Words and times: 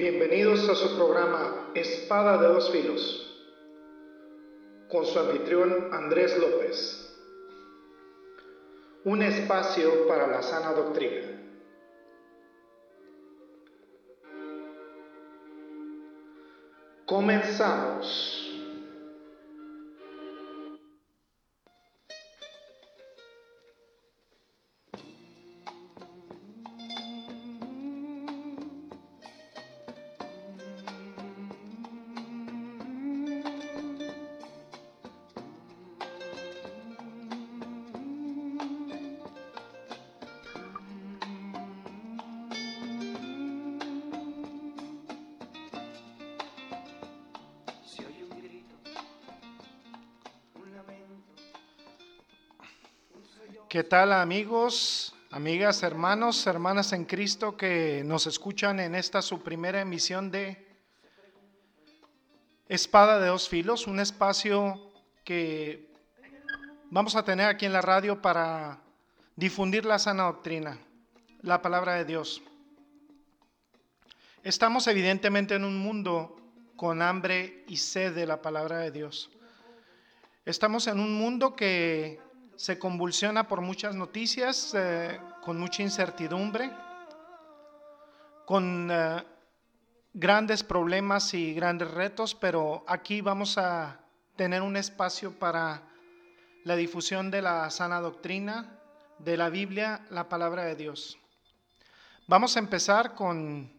Bienvenidos 0.00 0.66
a 0.66 0.74
su 0.74 0.96
programa 0.96 1.72
Espada 1.74 2.40
de 2.40 2.48
dos 2.48 2.70
filos 2.70 3.36
con 4.88 5.04
su 5.04 5.18
anfitrión 5.18 5.92
Andrés 5.92 6.38
López. 6.38 7.06
Un 9.04 9.20
espacio 9.20 10.08
para 10.08 10.26
la 10.26 10.42
sana 10.42 10.72
doctrina. 10.72 11.28
Comenzamos. 17.04 18.39
¿Qué 53.70 53.84
tal 53.84 54.12
amigos, 54.12 55.14
amigas, 55.30 55.84
hermanos, 55.84 56.44
hermanas 56.48 56.92
en 56.92 57.04
Cristo 57.04 57.56
que 57.56 58.02
nos 58.04 58.26
escuchan 58.26 58.80
en 58.80 58.96
esta 58.96 59.22
su 59.22 59.44
primera 59.44 59.80
emisión 59.80 60.32
de 60.32 60.66
Espada 62.68 63.20
de 63.20 63.28
dos 63.28 63.48
filos, 63.48 63.86
un 63.86 64.00
espacio 64.00 64.90
que 65.22 65.88
vamos 66.90 67.14
a 67.14 67.24
tener 67.24 67.46
aquí 67.46 67.64
en 67.64 67.72
la 67.72 67.80
radio 67.80 68.20
para 68.20 68.80
difundir 69.36 69.84
la 69.84 70.00
sana 70.00 70.24
doctrina, 70.24 70.76
la 71.42 71.62
palabra 71.62 71.94
de 71.94 72.04
Dios. 72.04 72.42
Estamos 74.42 74.88
evidentemente 74.88 75.54
en 75.54 75.62
un 75.62 75.78
mundo 75.78 76.40
con 76.74 77.02
hambre 77.02 77.62
y 77.68 77.76
sed 77.76 78.16
de 78.16 78.26
la 78.26 78.42
palabra 78.42 78.78
de 78.78 78.90
Dios. 78.90 79.30
Estamos 80.44 80.88
en 80.88 80.98
un 80.98 81.14
mundo 81.14 81.54
que 81.54 82.18
se 82.60 82.78
convulsiona 82.78 83.48
por 83.48 83.62
muchas 83.62 83.94
noticias, 83.94 84.74
eh, 84.74 85.18
con 85.40 85.58
mucha 85.58 85.82
incertidumbre, 85.82 86.70
con 88.44 88.90
eh, 88.92 89.24
grandes 90.12 90.62
problemas 90.62 91.32
y 91.32 91.54
grandes 91.54 91.90
retos, 91.90 92.34
pero 92.34 92.84
aquí 92.86 93.22
vamos 93.22 93.56
a 93.56 94.00
tener 94.36 94.60
un 94.60 94.76
espacio 94.76 95.38
para 95.38 95.84
la 96.64 96.76
difusión 96.76 97.30
de 97.30 97.40
la 97.40 97.70
sana 97.70 97.98
doctrina, 97.98 98.78
de 99.18 99.38
la 99.38 99.48
Biblia, 99.48 100.04
la 100.10 100.28
palabra 100.28 100.64
de 100.64 100.76
Dios. 100.76 101.18
Vamos 102.26 102.56
a 102.56 102.58
empezar 102.58 103.14
con, 103.14 103.72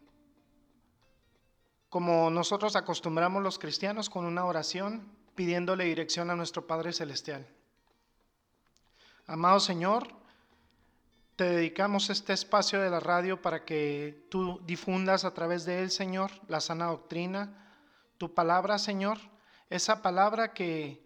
como 1.88 2.30
nosotros 2.30 2.74
acostumbramos 2.74 3.44
los 3.44 3.60
cristianos, 3.60 4.10
con 4.10 4.24
una 4.24 4.44
oración 4.44 5.06
pidiéndole 5.36 5.84
dirección 5.84 6.30
a 6.30 6.34
nuestro 6.34 6.66
Padre 6.66 6.92
Celestial. 6.92 7.46
Amado 9.32 9.60
Señor, 9.60 10.08
te 11.36 11.44
dedicamos 11.44 12.10
este 12.10 12.34
espacio 12.34 12.82
de 12.82 12.90
la 12.90 13.00
radio 13.00 13.40
para 13.40 13.64
que 13.64 14.26
tú 14.28 14.60
difundas 14.66 15.24
a 15.24 15.32
través 15.32 15.64
de 15.64 15.82
él, 15.82 15.90
Señor, 15.90 16.32
la 16.48 16.60
sana 16.60 16.88
doctrina, 16.88 17.72
tu 18.18 18.34
palabra, 18.34 18.78
Señor, 18.78 19.16
esa 19.70 20.02
palabra 20.02 20.52
que 20.52 21.02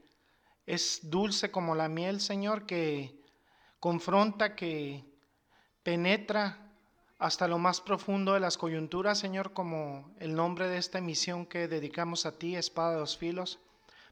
es 0.66 1.08
dulce 1.08 1.52
como 1.52 1.76
la 1.76 1.88
miel, 1.88 2.20
Señor, 2.20 2.66
que 2.66 3.22
confronta, 3.78 4.56
que 4.56 5.04
penetra 5.84 6.72
hasta 7.20 7.46
lo 7.46 7.58
más 7.58 7.80
profundo 7.80 8.32
de 8.32 8.40
las 8.40 8.58
coyunturas, 8.58 9.20
Señor, 9.20 9.52
como 9.52 10.12
el 10.18 10.34
nombre 10.34 10.66
de 10.66 10.78
esta 10.78 10.98
emisión 10.98 11.46
que 11.46 11.68
dedicamos 11.68 12.26
a 12.26 12.36
ti, 12.36 12.56
Espada 12.56 12.94
de 12.94 12.98
los 12.98 13.16
Filos. 13.16 13.60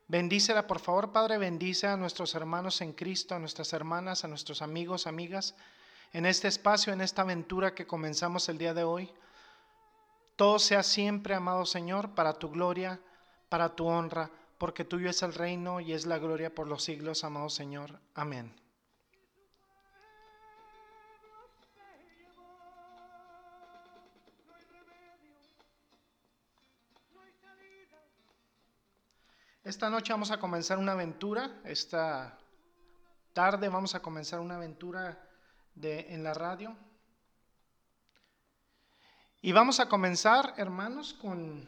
Bendícela, 0.06 0.66
por 0.66 0.80
favor, 0.80 1.12
Padre, 1.12 1.38
bendice 1.38 1.86
a 1.86 1.96
nuestros 1.96 2.34
hermanos 2.34 2.80
en 2.82 2.92
Cristo, 2.92 3.34
a 3.34 3.38
nuestras 3.38 3.72
hermanas, 3.72 4.24
a 4.24 4.28
nuestros 4.28 4.60
amigos, 4.60 5.06
amigas, 5.06 5.54
en 6.12 6.26
este 6.26 6.46
espacio, 6.48 6.92
en 6.92 7.00
esta 7.00 7.22
aventura 7.22 7.74
que 7.74 7.86
comenzamos 7.86 8.48
el 8.48 8.58
día 8.58 8.74
de 8.74 8.84
hoy. 8.84 9.10
Todo 10.36 10.58
sea 10.58 10.82
siempre, 10.82 11.34
amado 11.34 11.64
Señor, 11.64 12.10
para 12.14 12.34
tu 12.34 12.50
gloria, 12.50 13.00
para 13.48 13.74
tu 13.74 13.86
honra, 13.86 14.30
porque 14.58 14.84
tuyo 14.84 15.08
es 15.08 15.22
el 15.22 15.32
reino 15.32 15.80
y 15.80 15.92
es 15.92 16.04
la 16.04 16.18
gloria 16.18 16.54
por 16.54 16.66
los 16.66 16.84
siglos, 16.84 17.24
amado 17.24 17.48
Señor. 17.48 17.98
Amén. 18.14 18.63
Esta 29.64 29.88
noche 29.88 30.12
vamos 30.12 30.30
a 30.30 30.36
comenzar 30.36 30.76
una 30.76 30.92
aventura, 30.92 31.50
esta 31.64 32.38
tarde 33.32 33.70
vamos 33.70 33.94
a 33.94 34.02
comenzar 34.02 34.40
una 34.40 34.56
aventura 34.56 35.26
de, 35.74 36.12
en 36.12 36.22
la 36.22 36.34
radio. 36.34 36.76
Y 39.40 39.52
vamos 39.52 39.80
a 39.80 39.88
comenzar, 39.88 40.52
hermanos, 40.58 41.14
con 41.14 41.66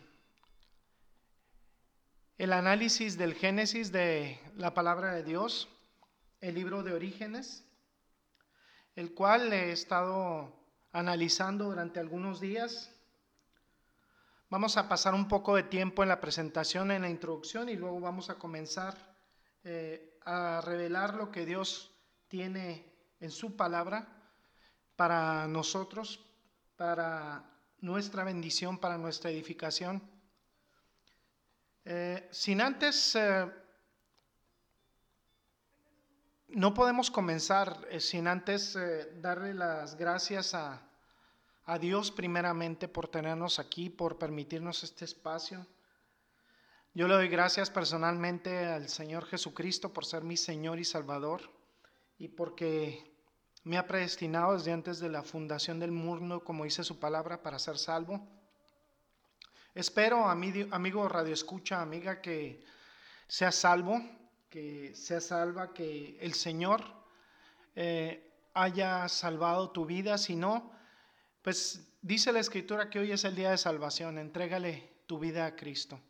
el 2.36 2.52
análisis 2.52 3.16
del 3.16 3.32
Génesis 3.32 3.90
de 3.92 4.38
la 4.56 4.74
palabra 4.74 5.14
de 5.14 5.22
Dios, 5.22 5.66
el 6.42 6.54
libro 6.54 6.82
de 6.82 6.92
Orígenes, 6.92 7.64
el 8.94 9.14
cual 9.14 9.50
he 9.54 9.72
estado 9.72 10.52
analizando 10.92 11.64
durante 11.64 11.98
algunos 11.98 12.40
días 12.40 12.94
Vamos 14.48 14.76
a 14.76 14.88
pasar 14.88 15.12
un 15.12 15.26
poco 15.26 15.56
de 15.56 15.64
tiempo 15.64 16.04
en 16.04 16.08
la 16.08 16.20
presentación, 16.20 16.92
en 16.92 17.02
la 17.02 17.10
introducción 17.10 17.68
y 17.68 17.74
luego 17.74 17.98
vamos 17.98 18.30
a 18.30 18.36
comenzar 18.36 18.96
eh, 19.64 20.20
a 20.24 20.60
revelar 20.60 21.14
lo 21.14 21.32
que 21.32 21.44
Dios 21.44 21.92
tiene 22.28 22.84
en 23.18 23.32
su 23.32 23.56
palabra 23.56 24.06
para 24.94 25.48
nosotros, 25.48 26.24
para 26.76 27.44
nuestra 27.80 28.22
bendición, 28.22 28.78
para 28.78 28.96
nuestra 28.96 29.30
edificación. 29.30 30.00
Eh, 31.84 32.28
sin 32.30 32.60
antes, 32.60 33.16
eh, 33.16 33.52
no 36.50 36.72
podemos 36.72 37.10
comenzar 37.10 37.84
sin 37.98 38.28
antes 38.28 38.78
darle 39.20 39.54
las 39.54 39.96
gracias 39.96 40.54
a 40.54 40.85
a 41.66 41.78
Dios 41.78 42.12
primeramente 42.12 42.86
por 42.86 43.08
tenernos 43.08 43.58
aquí, 43.58 43.90
por 43.90 44.18
permitirnos 44.18 44.84
este 44.84 45.04
espacio. 45.04 45.66
Yo 46.94 47.08
le 47.08 47.14
doy 47.14 47.28
gracias 47.28 47.70
personalmente 47.70 48.66
al 48.66 48.88
Señor 48.88 49.26
Jesucristo 49.26 49.92
por 49.92 50.06
ser 50.06 50.22
mi 50.22 50.36
Señor 50.36 50.78
y 50.78 50.84
Salvador 50.84 51.42
y 52.18 52.28
porque 52.28 53.12
me 53.64 53.78
ha 53.78 53.86
predestinado 53.86 54.54
desde 54.54 54.72
antes 54.72 55.00
de 55.00 55.08
la 55.08 55.24
fundación 55.24 55.80
del 55.80 55.90
mundo, 55.90 56.44
como 56.44 56.64
dice 56.64 56.84
su 56.84 57.00
palabra, 57.00 57.42
para 57.42 57.58
ser 57.58 57.78
salvo. 57.78 58.24
Espero, 59.74 60.24
amigo 60.28 61.08
Radio 61.08 61.34
Escucha, 61.34 61.82
amiga, 61.82 62.22
que 62.22 62.64
sea 63.26 63.50
salvo, 63.50 64.00
que 64.48 64.94
sea 64.94 65.20
salva, 65.20 65.74
que 65.74 66.16
el 66.20 66.32
Señor 66.32 66.82
eh, 67.74 68.32
haya 68.54 69.08
salvado 69.08 69.70
tu 69.70 69.84
vida. 69.84 70.16
Si 70.16 70.36
no, 70.36 70.75
pues 71.46 71.80
dice 72.02 72.32
la 72.32 72.40
escritura 72.40 72.90
que 72.90 72.98
hoy 72.98 73.12
es 73.12 73.22
el 73.22 73.36
día 73.36 73.52
de 73.52 73.56
salvación, 73.56 74.18
entrégale 74.18 75.04
tu 75.06 75.20
vida 75.20 75.46
a 75.46 75.54
Cristo. 75.54 76.00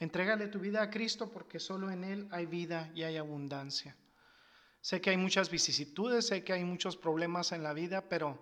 Entrégale 0.00 0.48
tu 0.48 0.58
vida 0.58 0.82
a 0.82 0.90
Cristo 0.90 1.30
porque 1.30 1.60
solo 1.60 1.92
en 1.92 2.02
Él 2.02 2.26
hay 2.32 2.46
vida 2.46 2.90
y 2.92 3.04
hay 3.04 3.16
abundancia. 3.16 3.96
Sé 4.80 5.00
que 5.00 5.10
hay 5.10 5.16
muchas 5.16 5.48
vicisitudes, 5.48 6.26
sé 6.26 6.42
que 6.42 6.54
hay 6.54 6.64
muchos 6.64 6.96
problemas 6.96 7.52
en 7.52 7.62
la 7.62 7.72
vida, 7.72 8.08
pero 8.08 8.36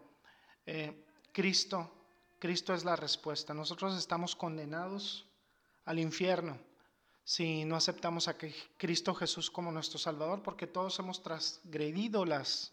eh, 0.65 1.05
Cristo, 1.33 1.93
Cristo 2.39 2.73
es 2.73 2.83
la 2.83 2.97
respuesta. 2.97 3.53
Nosotros 3.53 3.99
estamos 3.99 4.35
condenados 4.35 5.29
al 5.85 5.99
infierno 5.99 6.59
si 7.25 7.67
no 7.67 7.77
aceptamos 7.77 8.27
a 8.27 8.39
Cristo 8.79 9.15
Jesús 9.15 9.51
como 9.51 9.71
nuestro 9.71 9.99
Salvador, 9.99 10.43
porque 10.43 10.67
todos 10.67 10.99
hemos 10.99 11.23
transgredido 11.23 12.25
las 12.25 12.73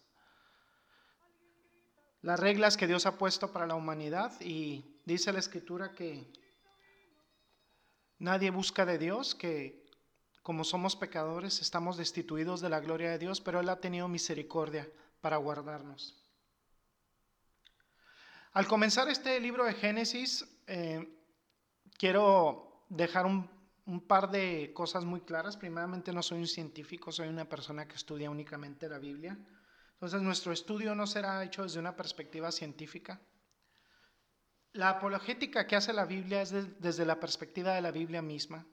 las 2.26 2.40
reglas 2.40 2.76
que 2.76 2.88
Dios 2.88 3.06
ha 3.06 3.20
puesto 3.20 3.54
para 3.54 3.68
la 3.68 3.76
humanidad 3.76 4.34
y 4.42 4.84
dice 5.06 5.32
la 5.32 5.38
escritura 5.38 5.92
que 5.92 6.26
nadie 8.18 8.50
busca 8.50 8.84
de 8.84 8.98
Dios, 8.98 9.36
que 9.36 9.86
como 10.42 10.64
somos 10.64 10.96
pecadores 10.96 11.62
estamos 11.62 11.98
destituidos 11.98 12.62
de 12.62 12.70
la 12.70 12.80
gloria 12.80 13.12
de 13.12 13.20
Dios, 13.20 13.42
pero 13.42 13.60
Él 13.60 13.70
ha 13.70 13.80
tenido 13.80 14.08
misericordia 14.08 14.90
para 15.22 15.38
guardarnos. 15.38 16.20
Al 18.54 18.66
comenzar 18.66 19.08
este 19.08 19.40
libro 19.40 19.64
de 19.64 19.76
Génesis, 19.76 20.48
eh, 20.66 21.08
quiero 21.96 22.88
dejar 22.90 23.28
un, 23.28 23.48
un 23.86 24.02
par 24.02 24.32
de 24.32 24.72
cosas 24.74 25.06
muy 25.06 25.22
claras. 25.22 25.58
Primeramente, 25.58 26.12
no 26.12 26.24
soy 26.24 26.40
un 26.40 26.48
científico, 26.48 27.12
soy 27.12 27.28
una 27.28 27.46
persona 27.46 27.88
que 27.88 27.96
estudia 27.96 28.32
únicamente 28.32 28.90
la 28.90 28.98
Biblia. 28.98 29.38
Entonces, 30.06 30.22
nuestro 30.24 30.54
estudio 30.54 30.94
no 30.94 31.08
será 31.08 31.44
hecho 31.44 31.64
desde 31.64 31.80
una 31.80 31.96
perspectiva 31.96 32.52
científica. 32.52 33.20
La 34.74 34.90
apologética 34.90 35.66
que 35.66 35.76
hace 35.76 35.94
la 35.94 36.06
Biblia 36.06 36.44
es 36.44 36.52
desde 36.80 37.08
la 37.08 37.20
perspectiva 37.20 37.74
de 37.74 37.82
la 37.82 37.90
Biblia 37.90 38.22
misma. 38.22 38.68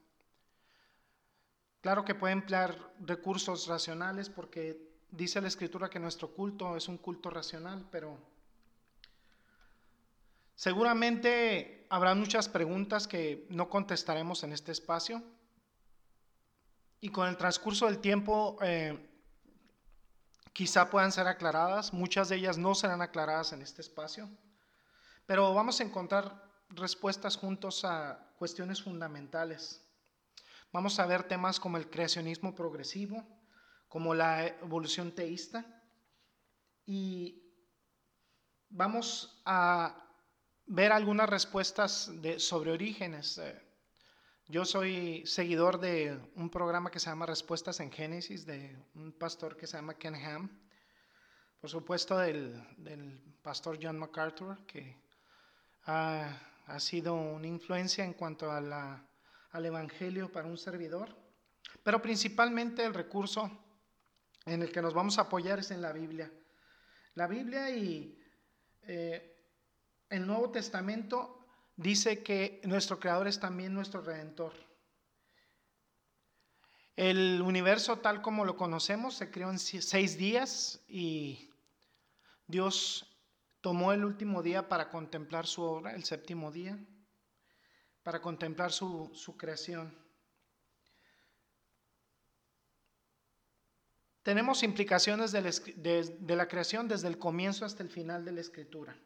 Claro 1.81 2.05
que 2.05 2.15
puede 2.15 2.35
emplear 2.35 2.77
recursos 3.01 3.67
racionales 3.67 4.29
porque 4.29 4.79
dice 5.11 5.41
la 5.41 5.49
escritura 5.49 5.89
que 5.89 5.99
nuestro 5.99 6.35
culto 6.35 6.77
es 6.77 6.87
un 6.87 6.99
culto 6.99 7.31
racional, 7.31 7.89
pero 7.91 8.19
seguramente 10.55 11.87
habrá 11.89 12.15
muchas 12.15 12.47
preguntas 12.47 13.09
que 13.09 13.47
no 13.49 13.71
contestaremos 13.71 14.45
en 14.45 14.53
este 14.53 14.71
espacio. 14.71 15.23
Y 17.01 17.09
con 17.09 17.27
el 17.27 17.39
transcurso 17.39 17.87
del 17.87 18.01
tiempo 18.01 18.59
eh, 18.61 19.09
quizá 20.53 20.91
puedan 20.91 21.13
ser 21.13 21.27
aclaradas, 21.27 21.93
muchas 21.93 22.29
de 22.29 22.37
ellas 22.37 22.59
no 22.59 22.75
serán 22.75 23.03
aclaradas 23.03 23.53
en 23.53 23.63
este 23.63 23.81
espacio. 23.81 24.29
Pero 25.27 25.55
vamos 25.55 25.81
a 25.81 25.85
encontrar 25.85 26.51
respuestas 26.71 27.37
juntos 27.37 27.85
a 27.85 28.35
cuestiones 28.39 28.83
fundamentales. 28.83 29.81
Vamos 30.73 30.99
a 30.99 31.07
ver 31.07 31.25
temas 31.25 31.61
como 31.61 31.77
el 31.77 31.89
creacionismo 31.89 32.55
progresivo, 32.55 33.27
como 33.89 34.15
la 34.15 34.47
evolución 34.47 35.13
teísta, 35.13 35.65
y 36.87 37.43
vamos 38.71 39.43
a 39.45 39.95
ver 40.67 40.93
algunas 40.93 41.29
respuestas 41.29 42.11
sobre 42.39 42.73
orígenes. 42.73 43.41
Yo 44.53 44.67
soy 44.67 45.25
seguidor 45.25 45.81
de 45.81 46.21
un 46.37 46.51
programa 46.51 46.91
que 46.91 47.01
se 47.01 47.09
llama 47.09 47.25
Respuestas 47.25 47.81
en 47.81 47.91
Génesis, 47.91 48.45
de 48.45 48.77
un 48.95 49.11
pastor 49.13 49.57
que 49.57 49.67
se 49.67 49.79
llama 49.79 49.95
Ken 49.95 50.15
Ham, 50.15 50.51
por 51.59 51.71
supuesto 51.71 52.19
del, 52.19 52.63
pastor 53.41 53.79
John 53.83 53.99
MacArthur, 53.99 54.59
que 54.67 54.95
ha, 55.87 56.39
sido 56.81 57.15
una 57.15 57.47
influencia 57.47 58.05
en 58.05 58.13
cuanto 58.13 58.53
al 58.53 59.65
Evangelio 59.65 60.31
para 60.31 60.49
un 60.49 60.59
servidor, 60.59 61.17
pero 61.83 62.03
principalmente 62.03 62.85
el 62.85 62.93
recurso 62.93 63.51
en 64.45 64.61
el 64.61 64.71
que 64.71 64.83
nos 64.83 64.93
vamos 64.93 65.17
a 65.17 65.23
apoyar 65.23 65.61
es 65.61 65.71
en 65.71 65.81
la 65.81 65.95
Biblia. 65.95 66.31
La 67.15 67.27
Biblia 67.27 67.71
y 67.71 68.23
eh, 68.83 69.35
el 70.11 70.27
Nuevo 70.27 70.51
Testamento 70.51 71.42
dice 71.77 72.23
que 72.23 72.61
nuestro 72.65 72.99
Creador 72.99 73.29
es 73.29 73.41
también 73.41 73.75
nuestro 73.75 74.03
Redentor. 74.03 74.53
El 76.97 77.41
universo 77.43 77.99
tal 77.99 78.21
como 78.21 78.45
lo 78.45 78.57
conocemos 78.57 79.15
se 79.15 79.31
creó 79.31 79.51
en 79.51 79.59
seis 79.59 80.19
días 80.19 80.83
y 80.87 81.51
Dios 82.47 83.13
tomó 83.63 83.93
el 83.93 84.05
último 84.05 84.43
día 84.43 84.69
para 84.69 84.91
contemplar 84.91 85.47
su 85.47 85.63
obra, 85.63 85.95
el 85.95 86.05
séptimo 86.05 86.53
día, 86.53 86.79
para 88.03 88.21
contemplar 88.21 88.73
su, 88.73 89.11
creación. 89.39 89.97
Tenemos 94.23 94.63
implicaciones 94.63 95.33
de, 95.33 96.37
la 96.37 96.49
creación 96.49 96.89
desde 96.89 97.09
el 97.09 97.19
comienzo 97.19 97.65
hasta 97.65 97.83
el 97.83 97.89
final 97.89 98.25
de 98.25 98.33
la 98.33 98.41
escritura. 98.41 98.97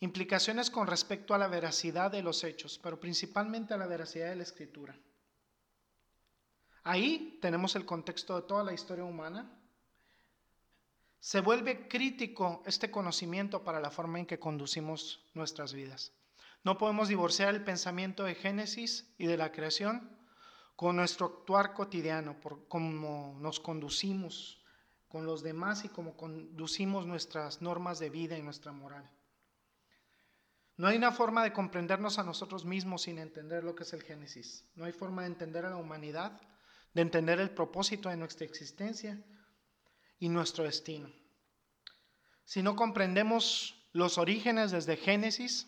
Implicaciones 0.00 0.70
con 0.70 0.86
respecto 0.86 1.34
a 1.34 1.38
la 1.38 1.48
veracidad 1.48 2.10
de 2.10 2.22
los 2.22 2.44
hechos, 2.44 2.78
pero 2.82 3.00
principalmente 3.00 3.74
a 3.74 3.78
la 3.78 3.86
veracidad 3.86 4.28
de 4.28 4.36
la 4.36 4.44
escritura. 4.44 4.96
Ahí 6.84 7.38
tenemos 7.42 7.74
el 7.76 7.84
contexto 7.84 8.36
de 8.36 8.46
toda 8.46 8.64
la 8.64 8.72
historia 8.72 9.04
humana, 9.04 9.58
se 11.20 11.40
vuelve 11.40 11.88
crítico 11.88 12.62
este 12.64 12.90
conocimiento 12.90 13.64
para 13.64 13.80
la 13.80 13.90
forma 13.90 14.20
en 14.20 14.26
que 14.26 14.38
conducimos 14.38 15.20
nuestras 15.34 15.72
vidas. 15.72 16.12
No 16.62 16.78
podemos 16.78 17.08
divorciar 17.08 17.54
el 17.54 17.64
pensamiento 17.64 18.24
de 18.24 18.34
Génesis 18.34 19.12
y 19.18 19.26
de 19.26 19.36
la 19.36 19.50
creación 19.50 20.16
con 20.76 20.94
nuestro 20.94 21.26
actuar 21.26 21.74
cotidiano, 21.74 22.40
por 22.40 22.68
cómo 22.68 23.36
nos 23.40 23.58
conducimos 23.58 24.62
con 25.08 25.26
los 25.26 25.42
demás 25.42 25.84
y 25.84 25.88
cómo 25.88 26.16
conducimos 26.16 27.04
nuestras 27.04 27.62
normas 27.62 27.98
de 27.98 28.10
vida 28.10 28.38
y 28.38 28.42
nuestra 28.42 28.70
moral. 28.70 29.10
No 30.78 30.86
hay 30.86 30.96
una 30.96 31.10
forma 31.10 31.42
de 31.42 31.52
comprendernos 31.52 32.20
a 32.20 32.22
nosotros 32.22 32.64
mismos 32.64 33.02
sin 33.02 33.18
entender 33.18 33.64
lo 33.64 33.74
que 33.74 33.82
es 33.82 33.92
el 33.92 34.02
Génesis. 34.04 34.64
No 34.76 34.84
hay 34.84 34.92
forma 34.92 35.22
de 35.22 35.28
entender 35.28 35.66
a 35.66 35.70
la 35.70 35.76
humanidad, 35.76 36.40
de 36.94 37.02
entender 37.02 37.40
el 37.40 37.50
propósito 37.50 38.08
de 38.08 38.16
nuestra 38.16 38.46
existencia 38.46 39.20
y 40.20 40.28
nuestro 40.28 40.62
destino. 40.62 41.10
Si 42.44 42.62
no 42.62 42.76
comprendemos 42.76 43.74
los 43.92 44.18
orígenes 44.18 44.70
desde 44.70 44.96
Génesis, 44.96 45.66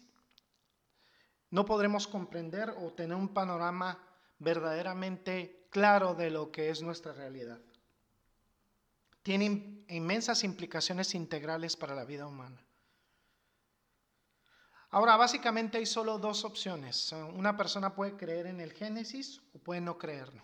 no 1.50 1.64
podremos 1.64 2.06
comprender 2.06 2.70
o 2.78 2.92
tener 2.92 3.16
un 3.16 3.34
panorama 3.34 3.98
verdaderamente 4.38 5.66
claro 5.70 6.14
de 6.14 6.30
lo 6.30 6.52
que 6.52 6.70
es 6.70 6.82
nuestra 6.82 7.12
realidad. 7.12 7.58
Tiene 9.24 9.84
inmensas 9.88 10.44
implicaciones 10.44 11.16
integrales 11.16 11.76
para 11.76 11.96
la 11.96 12.04
vida 12.04 12.28
humana. 12.28 12.64
Ahora, 14.90 15.16
básicamente 15.16 15.78
hay 15.78 15.86
solo 15.86 16.18
dos 16.18 16.44
opciones. 16.44 17.12
Una 17.12 17.56
persona 17.56 17.94
puede 17.94 18.16
creer 18.16 18.46
en 18.46 18.60
el 18.60 18.72
Génesis 18.72 19.40
o 19.54 19.58
puede 19.58 19.80
no 19.80 19.98
creerlo. 19.98 20.42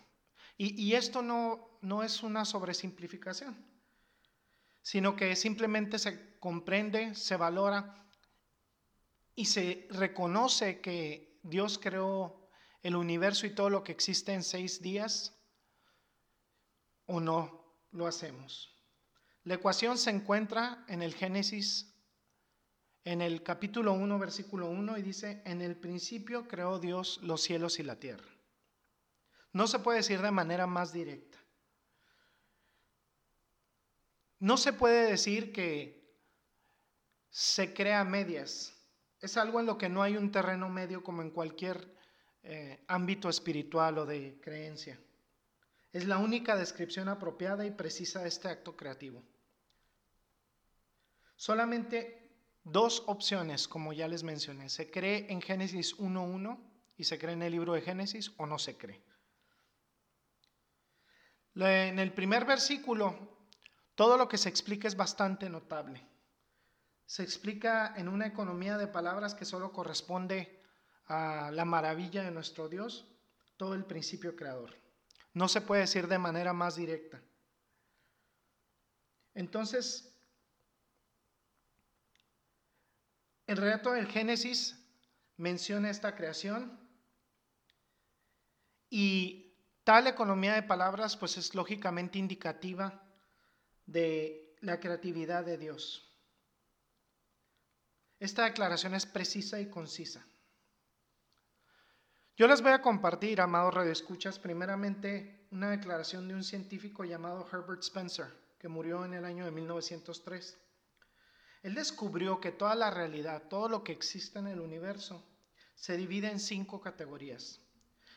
Y, 0.59 0.95
esto 0.95 1.21
no, 1.21 1.79
no 1.83 2.03
es 2.03 2.23
una 2.23 2.47
sobresimplificación 2.47 3.77
sino 4.87 5.17
que 5.17 5.35
simplemente 5.35 5.99
se 5.99 6.39
comprende, 6.39 7.17
se 7.17 7.37
valora 7.37 8.07
y 9.35 9.47
se 9.47 9.89
reconoce 9.91 10.81
que 10.81 11.41
Dios 11.43 11.81
creó 11.83 12.49
el 12.85 12.95
universo 12.95 13.47
y 13.47 13.55
todo 13.57 13.69
lo 13.69 13.83
que 13.83 13.91
existe 13.91 14.33
en 14.33 14.45
seis 14.45 14.81
días, 14.81 15.35
o 17.07 17.19
no 17.19 17.81
lo 17.91 18.07
hacemos. 18.07 18.79
La 19.43 19.55
ecuación 19.55 19.99
se 19.99 20.11
encuentra 20.11 20.85
en 20.87 21.03
el 21.03 21.15
Génesis, 21.15 21.93
en 23.07 23.23
el 23.23 23.45
capítulo 23.45 23.93
1, 23.93 24.19
versículo 24.19 24.69
1, 24.69 24.99
y 24.99 25.03
dice, 25.03 25.41
en 25.45 25.63
el 25.63 25.77
principio 25.77 26.49
creó 26.49 26.81
Dios 26.81 27.21
los 27.23 27.41
cielos 27.41 27.79
y 27.79 27.85
la 27.85 28.01
tierra. 28.01 28.29
No 29.53 29.69
se 29.69 29.79
puede 29.79 29.99
decir 29.99 30.21
de 30.21 30.33
manera 30.33 30.67
más 30.67 30.93
directa. 30.93 31.39
No 34.41 34.57
se 34.57 34.73
puede 34.73 35.09
decir 35.09 35.53
que 35.53 36.05
se 37.31 37.73
crea 37.73 38.03
medias. 38.03 38.75
Es 39.21 39.37
algo 39.37 39.61
en 39.61 39.67
lo 39.67 39.79
que 39.79 39.89
no 39.89 40.03
hay 40.03 40.17
un 40.17 40.33
terreno 40.33 40.69
medio 40.69 41.05
como 41.05 41.23
en 41.23 41.31
cualquier 41.31 41.97
eh, 42.43 42.83
ámbito 42.89 43.29
espiritual 43.29 43.99
o 43.99 44.05
de 44.05 44.41
creencia. 44.43 44.99
Es 45.93 46.07
la 46.07 46.19
única 46.19 46.57
descripción 46.57 47.09
apropiada 47.09 47.65
y 47.65 47.71
precisa 47.71 48.23
de 48.23 48.29
este 48.31 48.49
acto 48.49 48.77
creativo. 48.77 49.23
Solamente 51.37 52.26
dos 52.67 53.05
opciones, 53.07 53.69
como 53.69 53.93
ya 53.93 54.09
les 54.09 54.23
mencioné. 54.23 54.69
Se 54.69 54.91
cree 54.91 55.27
en 55.31 55.41
Génesis 55.41 55.97
1.1 55.99 56.59
y 56.97 57.05
se 57.05 57.19
cree 57.19 57.35
en 57.35 57.43
el 57.43 57.53
libro 57.53 57.73
de 57.73 57.81
Génesis 57.81 58.33
o 58.37 58.47
no 58.47 58.59
se 58.59 58.77
cree. 58.77 59.03
En 61.55 61.99
el 61.99 62.13
primer 62.13 62.45
versículo 62.45 63.37
todo 63.97 64.19
lo 64.19 64.29
que 64.29 64.37
se 64.37 64.51
explica 64.51 64.87
es 64.87 64.97
bastante 64.97 65.49
notable. 65.49 66.07
Se 67.07 67.23
explica 67.23 67.95
en 67.97 68.09
una 68.09 68.27
economía 68.27 68.77
de 68.77 68.89
palabras 68.89 69.35
que 69.35 69.47
solo 69.47 69.73
corresponde 69.73 70.63
a 71.07 71.51
la 71.53 71.65
maravilla 71.65 72.23
de 72.23 72.31
nuestro 72.31 72.69
Dios, 72.69 73.09
todo 73.57 73.75
el 73.75 73.87
principio 73.87 74.37
creador. 74.37 74.77
No 75.33 75.49
se 75.49 75.63
puede 75.63 75.83
decir 75.83 76.09
de 76.09 76.19
manera 76.19 76.53
más 76.53 76.77
directa. 76.77 77.23
Entonces, 79.35 80.16
el 83.47 83.57
relato 83.57 83.93
del 83.93 84.07
Génesis 84.07 84.77
menciona 85.37 85.91
esta 85.91 86.15
creación 86.15 86.79
y 88.91 89.55
tal 89.85 90.07
economía 90.07 90.55
de 90.55 90.63
palabras 90.63 91.17
pues 91.17 91.37
es 91.37 91.55
lógicamente 91.55 92.19
indicativa 92.19 93.03
de 93.87 94.57
la 94.61 94.81
creatividad 94.81 95.45
de 95.45 95.59
Dios. 95.59 96.03
Esta 98.19 98.45
declaración 98.45 98.95
es 98.95 99.07
precisa 99.07 99.61
y 99.61 99.69
concisa. 99.69 100.27
Yo 102.37 102.47
les 102.47 102.63
voy 102.63 102.73
a 102.73 102.83
compartir, 102.83 103.41
amados 103.41 103.75
redescuchas, 103.75 104.39
primeramente 104.39 105.47
una 105.51 105.71
declaración 105.71 106.27
de 106.29 106.35
un 106.35 106.45
científico 106.45 107.05
llamado 107.05 107.47
Herbert 107.51 107.83
Spencer, 107.83 108.27
que 108.59 108.69
murió 108.69 109.05
en 109.05 109.15
el 109.15 109.25
año 109.25 109.45
de 109.45 109.51
1903. 109.51 110.59
Él 111.67 111.75
descubrió 111.75 112.41
que 112.41 112.53
toda 112.53 112.77
la 112.77 112.93
realidad, 112.93 113.43
todo 113.49 113.69
lo 113.69 113.83
que 113.83 113.91
existe 113.91 114.39
en 114.39 114.47
el 114.47 114.61
universo, 114.61 115.27
se 115.75 115.97
divide 115.97 116.31
en 116.31 116.39
cinco 116.39 116.81
categorías. 116.81 117.61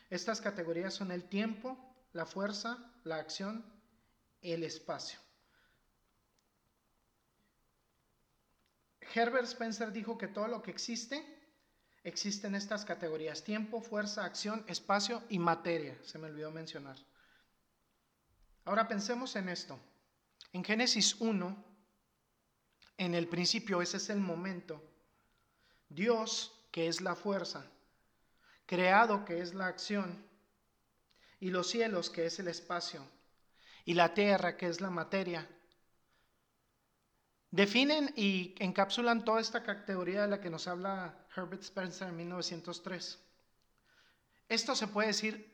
Estas 0.08 0.40
categorías 0.40 0.94
son 0.94 1.10
el 1.10 1.24
tiempo, 1.24 1.76
la 2.12 2.26
fuerza, 2.26 2.78
la 3.02 3.16
acción, 3.16 3.64
el 4.40 4.62
espacio. 4.62 5.18
Herbert 9.12 9.46
Spencer 9.46 9.90
dijo 9.90 10.16
que 10.16 10.28
todo 10.28 10.46
lo 10.46 10.62
que 10.62 10.70
existe 10.70 11.20
existe 12.04 12.46
en 12.46 12.54
estas 12.54 12.84
categorías, 12.84 13.42
tiempo, 13.42 13.80
fuerza, 13.80 14.24
acción, 14.24 14.64
espacio 14.68 15.24
y 15.28 15.40
materia, 15.40 15.98
se 16.04 16.18
me 16.18 16.28
olvidó 16.28 16.52
mencionar. 16.52 16.98
Ahora 18.64 18.86
pensemos 18.86 19.34
en 19.34 19.48
esto. 19.48 19.76
En 20.52 20.62
Génesis 20.62 21.20
1, 21.20 21.69
en 23.00 23.14
el 23.14 23.28
principio, 23.28 23.80
ese 23.80 23.96
es 23.96 24.10
el 24.10 24.20
momento, 24.20 24.82
Dios, 25.88 26.52
que 26.70 26.86
es 26.86 27.00
la 27.00 27.14
fuerza, 27.14 27.64
creado, 28.66 29.24
que 29.24 29.40
es 29.40 29.54
la 29.54 29.68
acción, 29.68 30.22
y 31.40 31.48
los 31.48 31.70
cielos, 31.70 32.10
que 32.10 32.26
es 32.26 32.38
el 32.40 32.48
espacio, 32.48 33.02
y 33.86 33.94
la 33.94 34.12
tierra, 34.12 34.58
que 34.58 34.66
es 34.66 34.82
la 34.82 34.90
materia, 34.90 35.48
definen 37.50 38.12
y 38.16 38.54
encapsulan 38.58 39.24
toda 39.24 39.40
esta 39.40 39.62
categoría 39.62 40.20
de 40.20 40.28
la 40.28 40.40
que 40.42 40.50
nos 40.50 40.68
habla 40.68 41.26
Herbert 41.34 41.62
Spencer 41.62 42.08
en 42.08 42.16
1903. 42.16 43.18
Esto 44.46 44.76
se 44.76 44.88
puede 44.88 45.08
decir 45.08 45.50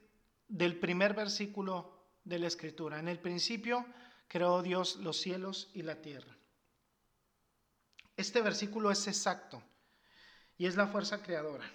del 0.48 0.80
primer 0.80 1.14
versículo 1.14 1.94
de 2.24 2.40
la 2.40 2.48
escritura. 2.48 2.98
En 2.98 3.06
el 3.06 3.20
principio 3.20 3.86
creó 4.26 4.62
Dios 4.62 4.96
los 4.96 5.20
cielos 5.20 5.70
y 5.74 5.82
la 5.82 6.02
tierra. 6.02 6.35
Este 8.16 8.40
versículo 8.40 8.90
es 8.90 9.06
exacto 9.06 9.62
y 10.56 10.66
es 10.66 10.76
la 10.76 10.86
fuerza 10.86 11.22
creadora. 11.22 11.70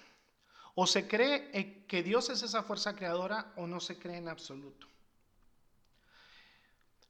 O 0.74 0.86
se 0.86 1.06
cree 1.06 1.50
eh, 1.52 1.86
que 1.86 2.02
Dios 2.02 2.30
es 2.30 2.42
esa 2.42 2.62
fuerza 2.62 2.96
creadora 2.96 3.52
o 3.56 3.66
no 3.66 3.78
se 3.78 3.98
cree 3.98 4.16
en 4.16 4.28
absoluto. 4.28 4.88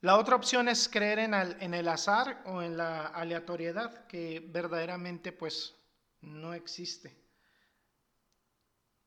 La 0.01 0.19
otra 0.19 0.35
opción 0.35 0.69
es 0.69 0.89
creer 0.89 1.21
en 1.21 1.75
el, 1.75 1.89
azar 1.89 2.43
o 2.47 2.61
en 2.61 2.77
la 2.77 3.07
aleatoriedad, 3.07 4.05
que 4.09 4.41
verdaderamente 4.41 5.31
pues 5.31 5.77
no 6.21 6.55
existe. 6.55 7.17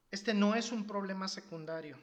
Este 0.10 0.34
no 0.34 0.56
es 0.56 0.72
un 0.72 0.88
problema 0.88 1.28
secundario. 1.28 2.00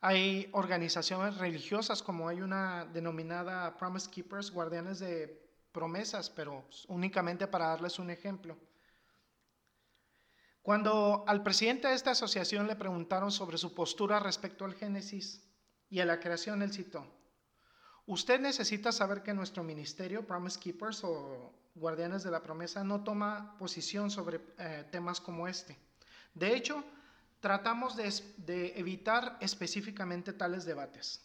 Hay 0.00 0.48
organizaciones 0.50 1.36
religiosas 1.36 2.02
como 2.02 2.28
hay 2.28 2.40
una 2.40 2.86
denominada 2.86 3.76
Promise 3.76 4.10
Keepers, 4.10 4.50
guardianes 4.50 4.98
de 4.98 5.43
promesas, 5.74 6.30
pero 6.30 6.64
únicamente 6.88 7.46
para 7.48 7.66
darles 7.66 7.98
un 7.98 8.08
ejemplo. 8.08 8.56
Cuando 10.62 11.24
al 11.26 11.42
presidente 11.42 11.88
de 11.88 11.94
esta 11.94 12.12
asociación 12.12 12.66
le 12.66 12.76
preguntaron 12.76 13.30
sobre 13.30 13.58
su 13.58 13.74
postura 13.74 14.20
respecto 14.20 14.64
al 14.64 14.74
Génesis 14.74 15.42
y 15.90 16.00
a 16.00 16.06
la 16.06 16.20
creación, 16.20 16.62
él 16.62 16.72
citó, 16.72 17.04
usted 18.06 18.40
necesita 18.40 18.92
saber 18.92 19.22
que 19.22 19.34
nuestro 19.34 19.62
ministerio, 19.62 20.26
Promise 20.26 20.60
Keepers 20.60 21.04
o 21.04 21.52
Guardianes 21.74 22.22
de 22.22 22.30
la 22.30 22.42
Promesa, 22.42 22.82
no 22.84 23.02
toma 23.02 23.58
posición 23.58 24.10
sobre 24.10 24.40
eh, 24.58 24.88
temas 24.90 25.20
como 25.20 25.48
este. 25.48 25.76
De 26.32 26.54
hecho, 26.54 26.82
tratamos 27.40 27.96
de 27.96 28.72
evitar 28.78 29.36
específicamente 29.40 30.32
tales 30.32 30.64
debates. 30.64 31.23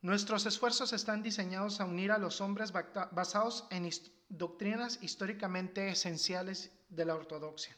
Nuestros 0.00 0.46
esfuerzos 0.46 0.92
están 0.92 1.24
diseñados 1.24 1.80
a 1.80 1.84
unir 1.84 2.12
a 2.12 2.18
los 2.18 2.40
hombres 2.40 2.72
basados 2.72 3.66
en 3.70 3.90
doctrinas 4.28 5.02
históricamente 5.02 5.88
esenciales 5.88 6.70
de 6.88 7.04
la 7.04 7.16
ortodoxia. 7.16 7.76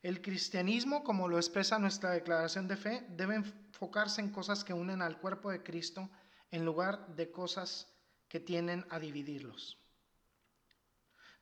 El 0.00 0.22
cristianismo, 0.22 1.02
como 1.02 1.26
lo 1.26 1.38
expresa 1.38 1.80
nuestra 1.80 2.10
declaración 2.10 2.68
de 2.68 2.76
fe, 2.76 3.04
debe 3.10 3.34
enfocarse 3.34 4.20
en 4.20 4.30
cosas 4.30 4.62
que 4.62 4.72
unen 4.72 5.02
al 5.02 5.18
cuerpo 5.18 5.50
de 5.50 5.64
Cristo 5.64 6.08
en 6.52 6.64
lugar 6.64 7.08
de 7.16 7.32
cosas 7.32 7.88
que 8.28 8.38
tienden 8.38 8.86
a 8.88 9.00
dividirlos. 9.00 9.76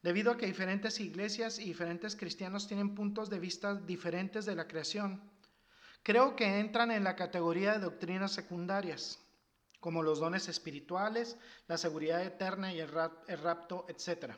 Debido 0.03 0.33
a 0.33 0.39
que 0.39 0.47
diferentes 0.47 1.01
iglesias 1.01 1.59
y 1.59 1.65
diferentes 1.65 2.17
cristianos 2.17 2.67
tienen 2.67 2.95
puntos 2.95 3.29
de 3.29 3.41
vista 3.41 3.75
diferentes 3.75 4.47
de 4.47 4.55
la 4.55 4.69
creación, 4.69 5.21
creo 6.03 6.35
que 6.35 6.61
entran 6.61 6.91
en 6.91 7.05
la 7.05 7.15
categoría 7.15 7.73
de 7.73 7.81
doctrinas 7.81 8.33
secundarias 8.33 9.19
como 9.87 10.03
los 10.03 10.19
dones 10.19 10.49
espirituales, 10.49 11.37
la 11.69 11.79
seguridad 11.79 12.21
eterna 12.21 12.73
y 12.73 12.81
el, 12.81 12.89
rapto, 12.89 13.87
etc. 13.89 14.35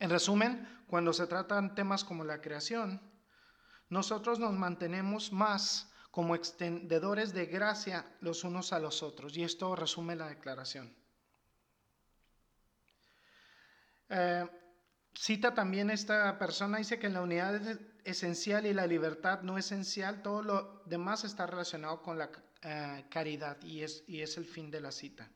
En 0.00 0.10
resumen, 0.10 0.82
cuando 0.88 1.12
se 1.12 1.28
tratan 1.28 1.76
temas 1.76 2.02
como 2.02 2.24
la 2.24 2.40
creación, 2.40 3.00
nosotros 3.88 4.40
nos 4.40 4.54
mantenemos 4.54 5.30
más 5.30 5.92
como 6.10 6.34
extendedores 6.34 7.32
de 7.32 7.46
gracia 7.46 8.06
los 8.20 8.42
unos 8.42 8.72
a 8.72 8.80
los 8.80 9.04
otros. 9.04 9.36
Y 9.36 9.44
esto 9.44 9.76
resume 9.76 10.16
la 10.16 10.26
declaración. 10.26 10.92
Eh, 14.08 14.48
cita 15.14 15.54
también 15.54 15.90
esta 15.90 16.36
persona, 16.40 16.78
dice 16.78 16.98
que 16.98 17.08
la 17.08 17.22
unidad 17.22 17.54
es 17.54 17.78
esencial 18.02 18.66
y 18.66 18.74
la 18.74 18.88
libertad 18.88 19.42
no 19.42 19.58
esencial, 19.58 20.22
todo 20.22 20.42
lo 20.42 20.82
demás 20.86 21.22
está 21.22 21.46
relacionado 21.46 22.02
con 22.02 22.18
la 22.18 22.32
eh, 22.62 23.04
caridad 23.08 23.62
y 23.62 23.82
es, 23.82 24.04
y 24.06 24.20
es 24.20 24.36
el 24.36 24.44
fin 24.44 24.70
de 24.70 24.80
la 24.80 24.92
cita. 24.92 25.30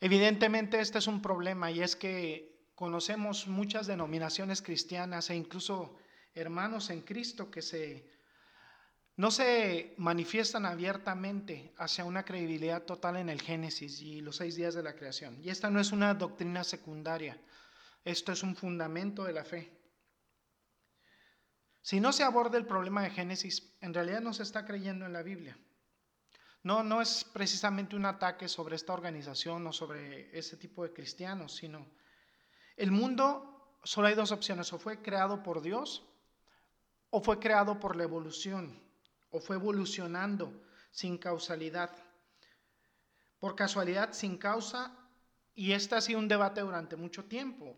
Evidentemente 0.00 0.80
este 0.80 0.98
es 0.98 1.06
un 1.06 1.20
problema 1.20 1.70
y 1.70 1.82
es 1.82 1.94
que 1.94 2.50
conocemos 2.74 3.46
muchas 3.46 3.86
denominaciones 3.86 4.62
cristianas 4.62 5.28
e 5.30 5.36
incluso 5.36 5.96
hermanos 6.34 6.90
en 6.90 7.02
Cristo 7.02 7.50
que 7.50 7.62
se 7.62 8.08
no 9.16 9.30
se 9.30 9.92
manifiestan 9.98 10.64
abiertamente 10.64 11.74
hacia 11.76 12.06
una 12.06 12.24
credibilidad 12.24 12.84
total 12.84 13.16
en 13.16 13.28
el 13.28 13.42
Génesis 13.42 14.00
y 14.00 14.22
los 14.22 14.36
seis 14.36 14.56
días 14.56 14.74
de 14.74 14.82
la 14.82 14.94
creación. 14.94 15.38
Y 15.42 15.50
esta 15.50 15.68
no 15.68 15.78
es 15.78 15.92
una 15.92 16.14
doctrina 16.14 16.64
secundaria, 16.64 17.38
esto 18.02 18.32
es 18.32 18.42
un 18.42 18.56
fundamento 18.56 19.24
de 19.24 19.34
la 19.34 19.44
fe. 19.44 19.79
Si 21.82 22.00
no 22.00 22.12
se 22.12 22.22
aborda 22.22 22.58
el 22.58 22.66
problema 22.66 23.02
de 23.02 23.10
Génesis, 23.10 23.74
en 23.80 23.94
realidad 23.94 24.20
no 24.20 24.32
se 24.32 24.42
está 24.42 24.64
creyendo 24.64 25.06
en 25.06 25.12
la 25.12 25.22
Biblia. 25.22 25.58
No, 26.62 26.82
no 26.82 27.00
es 27.00 27.24
precisamente 27.24 27.96
un 27.96 28.04
ataque 28.04 28.48
sobre 28.48 28.76
esta 28.76 28.92
organización 28.92 29.66
o 29.66 29.72
sobre 29.72 30.36
ese 30.38 30.56
tipo 30.56 30.82
de 30.82 30.92
cristianos, 30.92 31.56
sino 31.56 31.86
el 32.76 32.90
mundo, 32.90 33.78
solo 33.82 34.08
hay 34.08 34.14
dos 34.14 34.30
opciones, 34.30 34.72
o 34.72 34.78
fue 34.78 35.00
creado 35.00 35.42
por 35.42 35.62
Dios 35.62 36.06
o 37.10 37.20
fue 37.20 37.38
creado 37.38 37.78
por 37.78 37.96
la 37.96 38.04
evolución, 38.04 38.80
o 39.30 39.40
fue 39.40 39.56
evolucionando 39.56 40.62
sin 40.92 41.18
causalidad, 41.18 41.90
por 43.38 43.56
casualidad 43.56 44.12
sin 44.12 44.38
causa, 44.38 44.96
y 45.54 45.72
este 45.72 45.96
ha 45.96 46.00
sido 46.00 46.20
un 46.20 46.28
debate 46.28 46.60
durante 46.60 46.96
mucho 46.96 47.24
tiempo. 47.24 47.76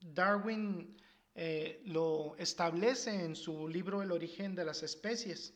Darwin 0.00 1.00
eh, 1.34 1.80
lo 1.86 2.34
establece 2.36 3.24
en 3.24 3.36
su 3.36 3.68
libro 3.68 4.02
El 4.02 4.12
origen 4.12 4.54
de 4.54 4.64
las 4.64 4.82
especies. 4.82 5.54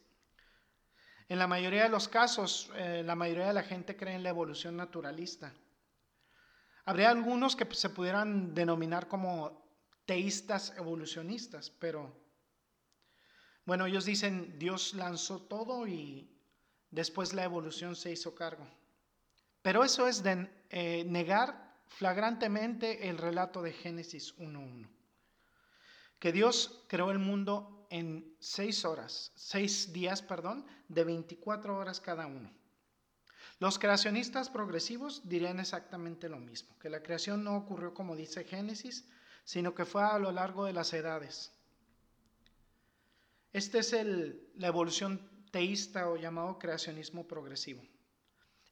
En 1.28 1.38
la 1.38 1.47
mayoría 1.47 1.85
de 1.85 1.88
los 1.88 2.09
casos, 2.09 2.71
eh, 2.76 3.02
la 3.04 3.14
mayoría 3.14 3.49
de 3.49 3.54
la 3.54 3.62
gente 3.62 3.97
cree 3.97 4.14
en 4.14 4.23
la 4.23 4.28
evolución 4.28 4.76
naturalista. 4.76 5.52
Habría 6.85 7.11
algunos 7.11 7.57
que 7.57 7.66
se 7.75 7.90
pudieran 7.90 8.54
denominar 8.54 9.09
como 9.09 9.64
teístas 10.04 10.75
evolucionistas, 10.76 11.71
pero 11.71 12.14
bueno, 13.64 13.87
ellos 13.87 14.04
dicen 14.04 14.59
Dios 14.59 14.93
lanzó 14.93 15.40
todo 15.40 15.88
y 15.88 16.31
después 16.90 17.33
la 17.33 17.45
evolución 17.45 17.97
se 17.97 18.12
hizo 18.12 18.35
cargo. 18.35 18.69
Pero 19.62 19.83
eso 19.83 20.07
es 20.07 20.23
eh, 20.26 21.04
negar 21.07 21.75
flagrantemente 21.88 23.09
el 23.09 23.16
relato 23.16 23.62
de 23.62 23.73
Génesis 23.73 24.37
1.1 24.37 24.95
que 26.25 26.33
Dios 26.33 26.83
creó 26.88 27.11
el 27.11 27.19
mundo 27.19 27.87
en 27.90 28.35
seis 28.38 28.87
horas, 28.87 29.31
seis 29.35 29.93
días, 29.93 30.23
perdón, 30.23 30.64
de 30.88 31.04
24 31.04 31.76
horas 31.76 32.00
cada 32.00 32.26
uno. 32.26 32.50
Los 33.59 33.78
creacionistas 33.78 34.49
progresivos 34.49 35.28
dirían 35.28 35.61
exactamente 35.61 36.31
lo 36.31 36.38
mismo, 36.38 36.78
que 36.78 36.88
la 36.88 37.02
creación 37.02 37.45
no 37.45 37.54
ocurrió 37.59 37.93
como 37.93 38.16
dice 38.16 38.43
Génesis, 38.45 39.04
sino 39.45 39.75
que 39.75 39.85
fue 39.85 40.02
a 40.02 40.19
lo 40.19 40.33
largo 40.33 40.64
de 40.64 40.73
las 40.73 40.95
edades. 40.95 41.52
Esta 43.52 43.81
es 43.81 43.93
el, 43.93 44.49
la 44.54 44.69
evolución 44.69 45.21
teísta 45.50 46.09
o 46.09 46.16
llamado 46.16 46.59
creacionismo 46.59 47.28
progresivo. 47.28 47.83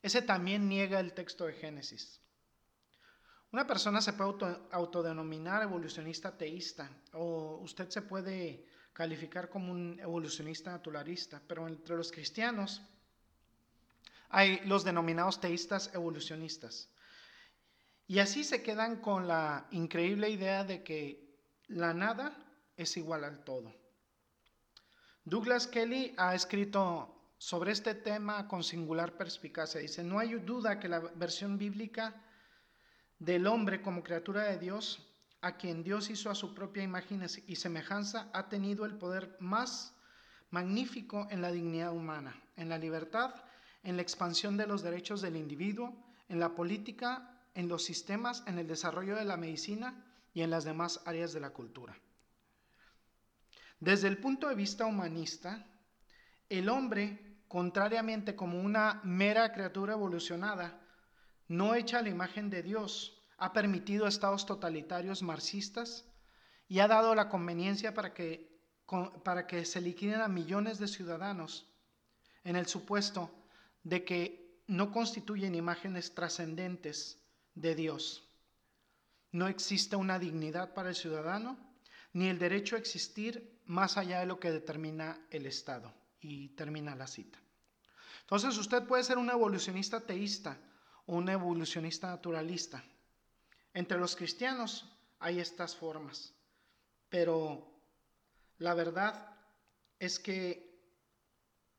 Ese 0.01 0.23
también 0.23 0.71
niega 0.71 1.01
el 1.01 1.13
texto 1.13 1.45
de 1.45 1.53
Génesis. 1.53 2.22
Una 3.53 3.67
persona 3.67 4.01
se 4.01 4.15
puede 4.15 4.57
autodenominar 4.71 5.63
evolucionista 5.63 6.37
teísta 6.37 6.91
o 7.13 7.59
usted 7.63 7.91
se 7.91 8.01
puede 8.01 8.65
calificar 8.95 9.51
como 9.51 9.71
un 9.71 10.01
evolucionista 10.01 10.71
naturalista, 10.71 11.41
pero 11.47 11.69
entre 11.69 11.95
los 11.95 12.11
cristianos 12.11 12.81
hay 14.31 14.61
los 14.65 14.85
denominados 14.85 15.39
teístas 15.39 15.91
evolucionistas. 15.93 16.89
Y 18.09 18.21
así 18.21 18.43
se 18.43 18.63
quedan 18.63 18.97
con 18.97 19.29
la 19.29 19.67
increíble 19.71 20.31
idea 20.31 20.65
de 20.65 20.83
que 20.83 21.37
la 21.69 21.93
nada 21.93 22.35
es 22.79 22.97
igual 22.97 23.25
al 23.25 23.45
todo. 23.45 23.75
Douglas 25.25 25.67
Kelly 25.67 26.15
ha 26.17 26.35
escrito 26.35 27.35
sobre 27.37 27.73
este 27.73 27.95
tema 27.95 28.49
con 28.49 28.65
singular 28.65 29.19
perspicacia. 29.19 29.81
Dice, 29.81 30.03
no 30.03 30.19
hay 30.19 30.35
duda 30.37 30.81
que 30.81 30.89
la 30.89 31.01
versión 31.01 31.59
bíblica 31.59 32.15
del 33.25 33.47
hombre 33.47 33.83
como 33.83 34.03
criatura 34.03 34.43
de 34.45 34.59
Dios, 34.59 35.07
a 35.43 35.57
quien 35.57 35.85
Dios 35.85 36.11
hizo 36.11 36.29
a 36.29 36.35
su 36.35 36.55
propia 36.55 36.83
imagen 36.83 37.25
y 37.47 37.55
semejanza, 37.55 38.29
ha 38.33 38.49
tenido 38.49 38.85
el 38.85 38.97
poder 38.97 39.37
más 39.39 39.95
magnífico 40.51 41.29
en 41.31 41.41
la 41.41 41.53
dignidad 41.53 41.93
humana, 41.93 42.35
en 42.57 42.69
la 42.69 42.79
libertad, 42.79 43.33
en 43.85 43.95
la 43.95 44.03
expansión 44.03 44.57
de 44.57 44.67
los 44.67 44.83
derechos 44.83 45.23
del 45.23 45.37
individuo, 45.37 45.95
en 46.29 46.41
la 46.41 46.57
política, 46.57 47.47
en 47.55 47.69
los 47.69 47.85
sistemas, 47.85 48.43
en 48.47 48.59
el 48.59 48.67
desarrollo 48.67 49.15
de 49.15 49.25
la 49.25 49.37
medicina 49.37 50.05
y 50.35 50.43
en 50.43 50.51
las 50.51 50.65
demás 50.65 51.01
áreas 51.05 51.33
de 51.33 51.41
la 51.41 51.51
cultura. 51.51 51.97
Desde 53.79 54.09
el 54.09 54.19
punto 54.19 54.49
de 54.49 54.57
vista 54.57 54.85
humanista, 54.85 55.65
el 56.49 56.69
hombre, 56.69 57.39
contrariamente 57.47 58.35
como 58.35 58.61
una 58.61 59.01
mera 59.05 59.53
criatura 59.53 59.93
evolucionada, 59.93 60.82
no 61.53 61.75
hecha 61.75 61.99
a 61.99 62.03
la 62.03 62.09
imagen 62.09 62.49
de 62.49 62.63
Dios, 62.63 63.21
ha 63.37 63.53
permitido 63.53 64.07
estados 64.07 64.47
totalitarios 64.47 65.23
marxistas 65.23 66.07
y 66.67 66.79
ha 66.79 66.89
dado 66.89 67.15
la 67.15 67.29
conveniencia 67.29 67.93
para 67.93 68.15
que, 68.15 68.59
para 69.23 69.47
que 69.47 69.67
se 69.67 69.83
liquiden 69.83 70.23
a 70.23 70.29
millones 70.29 70.79
de 70.79 70.89
ciudadanos 70.89 71.67
en 72.45 72.57
el 72.57 72.67
supuesto 72.67 73.31
de 73.83 74.03
que 74.03 74.63
no 74.67 74.93
constituyen 74.93 75.55
imágenes 75.55 76.15
trascendentes 76.15 77.19
de 77.55 77.75
Dios. 77.75 78.27
No 79.31 79.47
existe 79.47 79.97
una 79.97 80.19
dignidad 80.19 80.73
para 80.73 80.89
el 80.89 80.95
ciudadano 80.95 81.59
ni 82.15 82.29
el 82.29 82.39
derecho 82.39 82.77
a 82.77 82.79
existir 82.79 83.61
más 83.67 83.99
allá 83.99 84.21
de 84.21 84.27
lo 84.27 84.41
que 84.41 84.51
determina 84.51 85.21
el 85.31 85.47
Estado. 85.47 85.93
Y 86.21 86.51
termina 86.51 86.95
la 86.95 87.09
cita. 87.09 87.39
Entonces 88.21 88.57
usted 88.57 88.85
puede 88.85 89.03
ser 89.03 89.19
un 89.19 89.29
evolucionista 89.29 90.01
teísta 90.01 90.57
un 91.07 91.29
evolucionista 91.29 92.09
naturalista. 92.09 92.83
Entre 93.75 93.99
los 93.99 94.17
cristianos 94.17 94.91
hay 95.19 95.41
estas 95.41 95.75
formas, 95.75 96.35
pero 97.09 97.73
la 98.59 98.75
verdad 98.75 99.35
es 99.99 100.19
que 100.19 100.73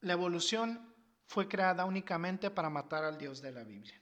la 0.02 0.14
evolución 0.14 0.94
fue 1.26 1.48
creada 1.48 1.86
únicamente 1.86 2.52
para 2.52 2.70
matar 2.70 3.04
al 3.04 3.18
Dios 3.18 3.42
de 3.42 3.52
la 3.52 3.64
Biblia. 3.64 4.00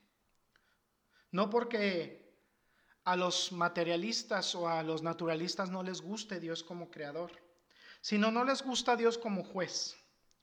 No 1.31 1.49
porque 1.49 2.21
a 3.03 3.15
los 3.15 3.51
materialistas 3.51 4.53
o 4.55 4.67
a 4.67 4.83
los 4.83 5.01
naturalistas 5.01 5.69
no 5.69 5.83
les 5.83 6.01
guste 6.01 6.39
Dios 6.39 6.63
como 6.63 6.91
creador, 6.91 7.31
sino 8.01 8.31
no 8.31 8.43
les 8.43 8.61
gusta 8.61 8.95
Dios 8.95 9.17
como 9.17 9.43
juez. 9.43 9.95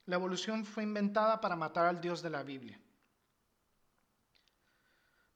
La 0.05 0.15
evolución 0.15 0.65
fue 0.65 0.83
inventada 0.83 1.39
para 1.39 1.55
matar 1.55 1.85
al 1.85 2.01
Dios 2.01 2.21
de 2.21 2.29
la 2.31 2.43
Biblia, 2.43 2.81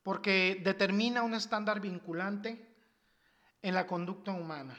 porque 0.04 0.60
determina 0.64 1.24
un 1.24 1.34
estándar 1.34 1.80
vinculante 1.80 2.76
en 3.62 3.74
la 3.74 3.88
conducta 3.88 4.32
humana. 4.32 4.78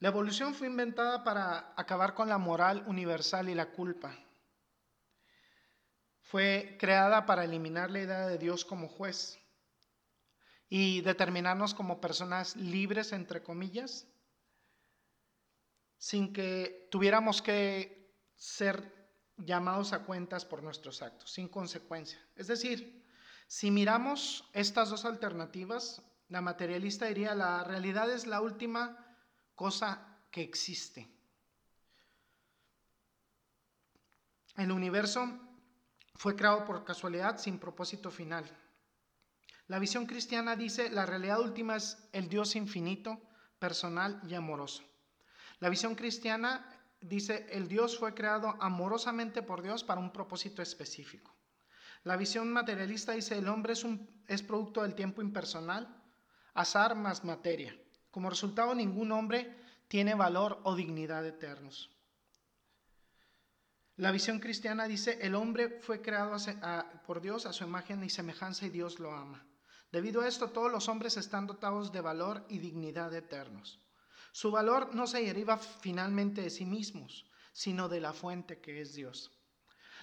La 0.00 0.08
evolución 0.08 0.54
fue 0.54 0.66
inventada 0.66 1.24
para 1.24 1.72
acabar 1.76 2.14
con 2.14 2.28
la 2.28 2.36
moral 2.36 2.84
universal 2.86 3.48
y 3.48 3.54
la 3.54 3.70
culpa. 3.70 4.14
Fue 6.20 6.76
creada 6.78 7.24
para 7.24 7.44
eliminar 7.44 7.90
la 7.90 8.00
idea 8.00 8.26
de 8.26 8.36
Dios 8.36 8.64
como 8.64 8.88
juez 8.88 9.38
y 10.68 11.00
determinarnos 11.00 11.72
como 11.72 12.00
personas 12.00 12.56
libres, 12.56 13.12
entre 13.12 13.42
comillas, 13.42 14.08
sin 15.98 16.32
que 16.32 16.88
tuviéramos 16.90 17.40
que 17.40 18.12
ser 18.34 18.92
llamados 19.36 19.92
a 19.92 20.04
cuentas 20.04 20.44
por 20.44 20.62
nuestros 20.62 21.00
actos, 21.00 21.30
sin 21.30 21.48
consecuencia. 21.48 22.18
Es 22.34 22.48
decir, 22.48 23.05
si 23.46 23.70
miramos 23.70 24.48
estas 24.52 24.90
dos 24.90 25.04
alternativas, 25.04 26.02
la 26.28 26.40
materialista 26.40 27.06
diría, 27.06 27.34
la 27.34 27.62
realidad 27.62 28.10
es 28.10 28.26
la 28.26 28.40
última 28.40 29.16
cosa 29.54 30.18
que 30.30 30.42
existe. 30.42 31.08
El 34.56 34.72
universo 34.72 35.28
fue 36.14 36.34
creado 36.34 36.64
por 36.64 36.84
casualidad 36.84 37.38
sin 37.38 37.58
propósito 37.58 38.10
final. 38.10 38.44
La 39.68 39.78
visión 39.78 40.06
cristiana 40.06 40.56
dice, 40.56 40.90
la 40.90 41.06
realidad 41.06 41.40
última 41.40 41.76
es 41.76 41.98
el 42.12 42.28
Dios 42.28 42.56
infinito, 42.56 43.20
personal 43.58 44.20
y 44.26 44.34
amoroso. 44.34 44.82
La 45.58 45.68
visión 45.68 45.94
cristiana 45.94 46.68
dice, 47.00 47.46
el 47.50 47.68
Dios 47.68 47.98
fue 47.98 48.14
creado 48.14 48.56
amorosamente 48.60 49.42
por 49.42 49.62
Dios 49.62 49.84
para 49.84 50.00
un 50.00 50.12
propósito 50.12 50.62
específico. 50.62 51.35
La 52.06 52.16
visión 52.16 52.52
materialista 52.52 53.14
dice, 53.14 53.36
el 53.36 53.48
hombre 53.48 53.72
es, 53.72 53.82
un, 53.82 54.08
es 54.28 54.40
producto 54.40 54.82
del 54.82 54.94
tiempo 54.94 55.22
impersonal, 55.22 56.04
azar 56.54 56.94
más 56.94 57.24
materia. 57.24 57.76
Como 58.12 58.30
resultado, 58.30 58.76
ningún 58.76 59.10
hombre 59.10 59.52
tiene 59.88 60.14
valor 60.14 60.60
o 60.62 60.76
dignidad 60.76 61.26
eternos. 61.26 61.90
La 63.96 64.12
visión 64.12 64.38
cristiana 64.38 64.86
dice, 64.86 65.18
el 65.20 65.34
hombre 65.34 65.80
fue 65.80 66.00
creado 66.00 66.36
por 67.08 67.20
Dios 67.20 67.44
a 67.44 67.52
su 67.52 67.64
imagen 67.64 68.04
y 68.04 68.08
semejanza 68.08 68.66
y 68.66 68.70
Dios 68.70 69.00
lo 69.00 69.10
ama. 69.10 69.44
Debido 69.90 70.20
a 70.20 70.28
esto, 70.28 70.50
todos 70.50 70.70
los 70.70 70.88
hombres 70.88 71.16
están 71.16 71.48
dotados 71.48 71.90
de 71.90 72.02
valor 72.02 72.46
y 72.48 72.60
dignidad 72.60 73.12
eternos. 73.14 73.80
Su 74.30 74.52
valor 74.52 74.94
no 74.94 75.08
se 75.08 75.24
deriva 75.24 75.58
finalmente 75.58 76.42
de 76.42 76.50
sí 76.50 76.66
mismos, 76.66 77.28
sino 77.52 77.88
de 77.88 78.00
la 78.00 78.12
fuente 78.12 78.60
que 78.60 78.80
es 78.80 78.94
Dios. 78.94 79.35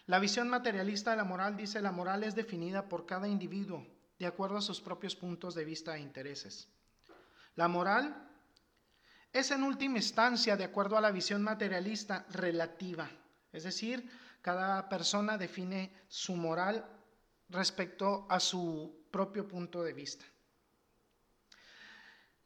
La 0.06 0.20
visión 0.20 0.50
materialista 0.50 1.12
de 1.12 1.18
la 1.18 1.24
moral 1.24 1.56
dice 1.56 1.82
la 1.82 1.92
moral 1.92 2.24
es 2.24 2.36
definida 2.36 2.90
por 2.90 3.06
cada 3.06 3.28
individuo 3.28 3.88
de 4.20 4.26
acuerdo 4.26 4.58
a 4.58 4.62
sus 4.62 4.82
propios 4.82 5.16
puntos 5.16 5.56
de 5.56 5.66
vista 5.66 5.96
e 5.96 6.02
intereses. 6.02 6.70
La 7.56 7.68
moral 7.68 8.30
es 9.32 9.52
en 9.52 9.64
última 9.64 9.98
instancia, 9.98 10.56
de 10.56 10.64
acuerdo 10.64 10.98
a 10.98 11.02
la 11.02 11.12
visión 11.12 11.42
materialista, 11.42 12.26
relativa. 12.30 13.10
Es 13.52 13.64
decir, 13.64 14.10
cada 14.42 14.90
persona 14.90 15.38
define 15.38 15.92
su 16.08 16.36
moral 16.36 16.86
respecto 17.50 18.28
a 18.30 18.40
su 18.40 19.08
propio 19.10 19.48
punto 19.48 19.84
de 19.84 19.94
vista. 19.94 20.26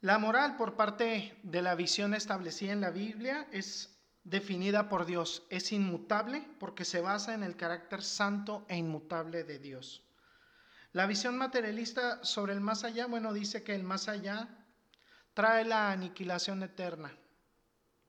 La 0.02 0.20
moral 0.20 0.58
por 0.58 0.76
parte 0.76 1.39
de 1.43 1.62
la 1.62 1.76
visión 1.76 2.13
establecida 2.13 2.72
en 2.72 2.82
la 2.82 2.91
Biblia 2.91 3.48
es 3.52 3.96
definida 4.30 4.90
por 4.90 5.06
Dios, 5.06 5.44
es 5.50 5.72
inmutable 5.72 6.46
porque 6.60 6.86
se 6.86 7.02
basa 7.02 7.34
en 7.34 7.44
el 7.44 7.56
carácter 7.56 8.04
santo 8.04 8.66
e 8.68 8.76
inmutable 8.76 9.44
de 9.44 9.60
Dios. 9.60 10.04
La 10.92 11.06
visión 11.06 11.38
materialista 11.38 12.24
sobre 12.24 12.54
el 12.54 12.62
más 12.62 12.84
allá, 12.84 13.08
bueno, 13.08 13.34
dice 13.34 13.63
que 13.63 13.76
el 13.76 13.84
más 13.84 14.08
allá 14.08 14.50
trae 15.34 15.66
la 15.66 15.92
aniquilación 15.92 16.63
eterna, 16.63 17.16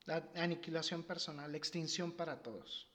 la 0.07 0.29
aniquilación 0.35 1.03
personal, 1.03 1.53
la 1.53 1.59
extinción 1.59 2.13
para 2.13 2.43
todos. 2.43 2.91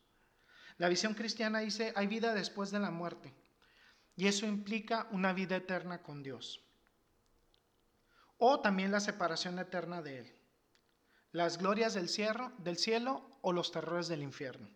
La 0.78 0.90
visión 0.90 1.14
cristiana 1.14 1.60
dice, 1.60 1.94
hay 1.96 2.08
vida 2.08 2.34
después 2.34 2.72
de 2.72 2.80
la 2.80 2.92
muerte, 2.92 3.34
y 4.16 4.28
eso 4.28 4.46
implica 4.46 5.08
una 5.12 5.34
vida 5.34 5.56
eterna 5.56 6.02
con 6.02 6.24
Dios 6.24 6.64
o 8.46 8.60
también 8.60 8.92
la 8.92 9.00
separación 9.00 9.58
eterna 9.58 10.02
de 10.02 10.20
Él, 10.20 10.36
las 11.34 11.58
glorias 11.58 11.96
del 11.96 12.08
cielo, 12.10 12.52
del 12.60 12.78
cielo 12.78 13.24
o 13.42 13.52
los 13.52 13.72
terrores 13.72 14.08
del 14.08 14.22
infierno. 14.22 14.70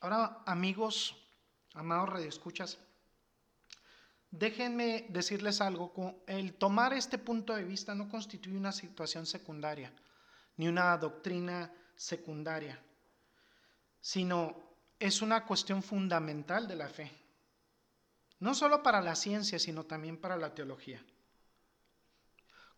Ahora, 0.00 0.42
amigos, 0.46 1.16
amados 1.72 2.10
radioescuchas, 2.10 2.78
déjenme 4.30 5.06
decirles 5.08 5.60
algo. 5.62 6.22
El 6.26 6.54
tomar 6.54 6.92
este 6.92 7.18
punto 7.18 7.54
de 7.54 7.64
vista 7.64 7.94
no 7.94 8.08
constituye 8.08 8.56
una 8.56 8.70
situación 8.70 9.26
secundaria, 9.26 9.90
ni 10.56 10.68
una 10.68 10.96
doctrina 10.98 11.72
secundaria, 11.96 12.80
sino 14.00 14.76
es 14.98 15.22
una 15.22 15.46
cuestión 15.46 15.82
fundamental 15.82 16.68
de 16.68 16.76
la 16.76 16.88
fe. 16.88 17.10
No 18.38 18.54
solo 18.54 18.82
para 18.82 19.00
la 19.00 19.16
ciencia, 19.16 19.58
sino 19.58 19.84
también 19.84 20.18
para 20.18 20.36
la 20.36 20.54
teología. 20.54 21.02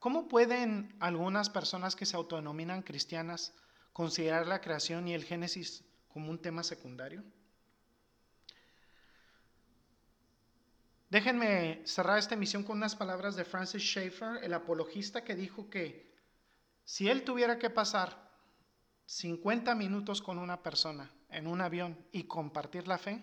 ¿Cómo 0.01 0.29
pueden 0.29 0.97
algunas 0.99 1.51
personas 1.51 1.95
que 1.95 2.07
se 2.07 2.17
autodenominan 2.17 2.83
cristianas 2.83 3.53
considerar 3.93 4.47
la 4.47 4.63
creación 4.63 5.07
y 5.07 5.13
el 5.13 5.25
Génesis 5.25 5.85
como 6.09 6.31
un 6.31 6.41
tema 6.41 6.63
secundario? 6.63 7.23
Déjenme 11.11 11.83
cerrar 11.85 12.19
esta 12.19 12.35
emisión 12.35 12.65
con 12.65 12.79
unas 12.79 12.97
palabras 12.97 13.37
de 13.37 13.45
Francis 13.45 13.83
Schaeffer, 13.83 14.43
el 14.43 14.55
apologista 14.55 15.23
que 15.23 15.35
dijo 15.35 15.69
que 15.69 16.11
si 16.85 17.09
él 17.09 17.23
tuviera 17.23 17.59
que 17.59 17.69
pasar 17.69 18.31
50 19.05 19.75
minutos 19.75 20.23
con 20.23 20.39
una 20.39 20.63
persona 20.63 21.13
en 21.29 21.47
un 21.47 21.61
avión 21.61 21.99
y 22.11 22.25
compartir 22.25 22.89
la 22.89 22.97
fe, 22.97 23.23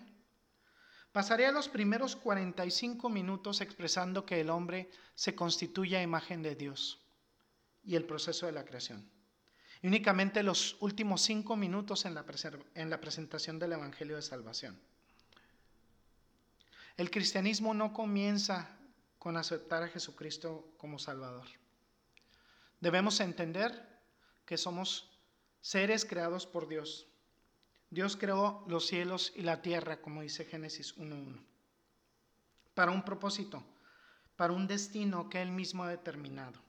Pasaría 1.12 1.50
los 1.52 1.68
primeros 1.68 2.16
45 2.16 3.08
minutos 3.08 3.60
expresando 3.60 4.26
que 4.26 4.40
el 4.40 4.50
hombre 4.50 4.90
se 5.14 5.34
constituye 5.34 5.96
a 5.96 6.02
imagen 6.02 6.42
de 6.42 6.54
Dios. 6.54 7.00
y 7.84 7.96
el 7.96 8.04
proceso 8.04 8.44
de 8.44 8.52
la 8.52 8.66
creación. 8.66 9.08
Y 9.80 9.86
únicamente 9.86 10.42
los 10.42 10.76
últimos 10.80 11.22
cinco 11.22 11.56
minutos 11.56 12.04
en 12.04 12.14
la 12.14 13.00
presentación 13.00 13.58
del 13.58 13.72
Evangelio 13.72 14.16
de 14.16 14.22
Salvación. 14.22 14.78
El 16.98 17.10
cristianismo 17.10 17.72
no 17.72 17.94
comienza 17.94 18.76
con 19.18 19.38
aceptar 19.38 19.84
a 19.84 19.88
Jesucristo 19.88 20.74
como 20.76 20.98
Salvador. 20.98 21.46
Debemos 22.80 23.20
entender 23.20 23.88
que 24.44 24.58
somos 24.58 25.10
seres 25.60 26.04
creados 26.04 26.46
por 26.46 26.68
Dios. 26.68 27.07
Dios 27.90 28.16
creó 28.16 28.64
los 28.66 28.86
cielos 28.86 29.32
y 29.34 29.42
la 29.42 29.62
tierra, 29.62 30.00
como 30.00 30.22
dice 30.22 30.44
Génesis 30.44 30.96
1.1, 30.96 31.38
para 32.74 32.92
un 32.92 33.02
propósito, 33.02 33.64
para 34.36 34.52
un 34.52 34.66
destino 34.66 35.28
que 35.30 35.40
Él 35.40 35.50
mismo 35.50 35.84
ha 35.84 35.88
determinado. 35.88 36.60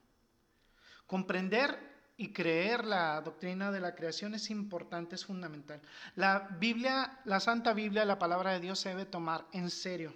Comprender 1.06 1.78
y 2.16 2.32
creer 2.32 2.84
la 2.84 3.20
doctrina 3.20 3.70
de 3.70 3.80
la 3.80 3.94
creación 3.94 4.34
es 4.34 4.50
importante, 4.50 5.14
es 5.14 5.24
fundamental. 5.24 5.80
La 6.16 6.48
Biblia, 6.58 7.20
la 7.24 7.40
Santa 7.40 7.72
Biblia, 7.72 8.04
la 8.04 8.18
palabra 8.18 8.52
de 8.52 8.60
Dios 8.60 8.78
se 8.78 8.90
debe 8.90 9.06
tomar 9.06 9.46
en 9.52 9.70
serio, 9.70 10.14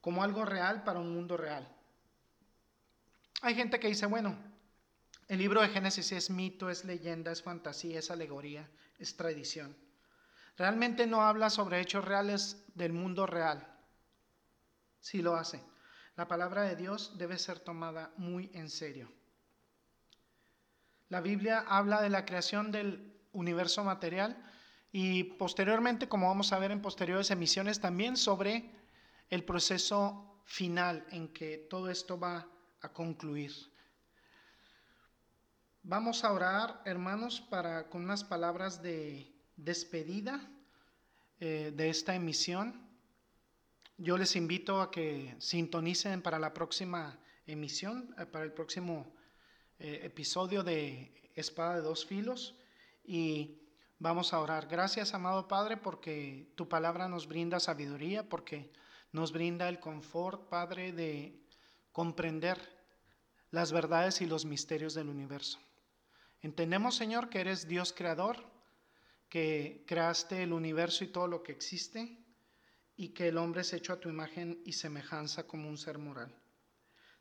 como 0.00 0.22
algo 0.22 0.44
real 0.44 0.82
para 0.84 1.00
un 1.00 1.12
mundo 1.12 1.36
real. 1.36 1.68
Hay 3.42 3.54
gente 3.54 3.80
que 3.80 3.88
dice, 3.88 4.06
bueno, 4.06 4.36
el 5.28 5.38
libro 5.38 5.62
de 5.62 5.68
Génesis 5.68 6.12
es 6.12 6.30
mito, 6.30 6.68
es 6.68 6.84
leyenda, 6.84 7.32
es 7.32 7.42
fantasía, 7.42 8.00
es 8.00 8.10
alegoría, 8.10 8.68
es 8.98 9.16
tradición. 9.16 9.76
Realmente 10.60 11.06
no 11.06 11.22
habla 11.22 11.48
sobre 11.48 11.80
hechos 11.80 12.04
reales 12.04 12.66
del 12.74 12.92
mundo 12.92 13.24
real. 13.24 13.66
Sí 15.00 15.22
lo 15.22 15.34
hace. 15.34 15.64
La 16.16 16.28
palabra 16.28 16.64
de 16.64 16.76
Dios 16.76 17.16
debe 17.16 17.38
ser 17.38 17.60
tomada 17.60 18.12
muy 18.18 18.50
en 18.52 18.68
serio. 18.68 19.10
La 21.08 21.22
Biblia 21.22 21.64
habla 21.66 22.02
de 22.02 22.10
la 22.10 22.26
creación 22.26 22.70
del 22.72 23.10
universo 23.32 23.84
material 23.84 24.36
y 24.92 25.24
posteriormente, 25.24 26.10
como 26.10 26.28
vamos 26.28 26.52
a 26.52 26.58
ver 26.58 26.72
en 26.72 26.82
posteriores 26.82 27.30
emisiones, 27.30 27.80
también 27.80 28.18
sobre 28.18 28.70
el 29.30 29.44
proceso 29.44 30.42
final 30.44 31.06
en 31.10 31.32
que 31.32 31.56
todo 31.70 31.88
esto 31.88 32.20
va 32.20 32.46
a 32.82 32.92
concluir. 32.92 33.54
Vamos 35.84 36.22
a 36.22 36.34
orar, 36.34 36.82
hermanos, 36.84 37.40
para 37.40 37.88
con 37.88 38.04
unas 38.04 38.24
palabras 38.24 38.82
de 38.82 39.39
despedida 39.64 40.48
eh, 41.38 41.72
de 41.74 41.88
esta 41.88 42.14
emisión. 42.14 42.88
Yo 43.96 44.16
les 44.16 44.36
invito 44.36 44.80
a 44.80 44.90
que 44.90 45.34
sintonicen 45.38 46.22
para 46.22 46.38
la 46.38 46.52
próxima 46.52 47.18
emisión, 47.46 48.14
eh, 48.18 48.26
para 48.26 48.44
el 48.44 48.52
próximo 48.52 49.14
eh, 49.78 50.00
episodio 50.04 50.62
de 50.62 51.30
Espada 51.34 51.76
de 51.76 51.82
dos 51.82 52.04
filos 52.04 52.56
y 53.04 53.58
vamos 53.98 54.32
a 54.32 54.40
orar. 54.40 54.66
Gracias, 54.66 55.14
amado 55.14 55.48
Padre, 55.48 55.76
porque 55.76 56.52
tu 56.56 56.68
palabra 56.68 57.08
nos 57.08 57.26
brinda 57.26 57.60
sabiduría, 57.60 58.28
porque 58.28 58.72
nos 59.12 59.32
brinda 59.32 59.68
el 59.68 59.80
confort, 59.80 60.48
Padre, 60.48 60.92
de 60.92 61.40
comprender 61.92 62.58
las 63.50 63.72
verdades 63.72 64.20
y 64.20 64.26
los 64.26 64.44
misterios 64.44 64.94
del 64.94 65.08
universo. 65.08 65.58
Entendemos, 66.42 66.94
Señor, 66.94 67.28
que 67.28 67.40
eres 67.40 67.68
Dios 67.68 67.92
creador, 67.92 68.44
que 69.30 69.84
creaste 69.86 70.42
el 70.42 70.52
universo 70.52 71.04
y 71.04 71.08
todo 71.08 71.28
lo 71.28 71.42
que 71.42 71.52
existe, 71.52 72.18
y 72.96 73.14
que 73.14 73.28
el 73.28 73.38
hombre 73.38 73.62
es 73.62 73.72
hecho 73.72 73.94
a 73.94 74.00
tu 74.00 74.10
imagen 74.10 74.60
y 74.66 74.74
semejanza 74.74 75.46
como 75.46 75.70
un 75.70 75.78
ser 75.78 75.96
moral. 75.96 76.34